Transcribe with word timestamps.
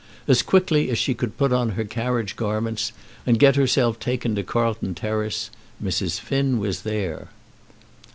As 0.27 0.41
quickly 0.41 0.89
as 0.89 0.97
she 0.97 1.13
could 1.13 1.37
put 1.37 1.53
on 1.53 1.73
her 1.77 1.83
carriage 1.85 2.35
garments 2.35 2.91
and 3.23 3.37
get 3.37 3.55
herself 3.55 3.99
taken 3.99 4.33
to 4.33 4.41
Carlton 4.41 4.95
Terrace, 4.95 5.51
Mrs. 5.79 6.19
Finn 6.19 6.57
was 6.57 6.81
there. 6.81 7.27